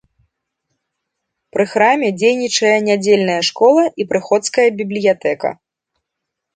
Пры 1.57 1.65
храме 1.75 2.09
дзейнічае 2.19 2.73
нядзельная 2.89 3.39
школа 3.51 3.83
і 4.01 4.11
прыходская 4.11 4.69
бібліятэка. 4.83 5.49